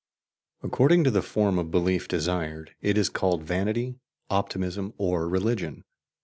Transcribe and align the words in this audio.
According 0.63 1.03
to 1.03 1.11
the 1.11 1.21
form 1.21 1.59
of 1.59 1.69
belief 1.69 2.07
desired, 2.07 2.71
it 2.81 2.97
is 2.97 3.07
called 3.07 3.43
vanity, 3.43 3.99
optimism, 4.31 4.95
or 4.97 5.29
religion. 5.29 5.83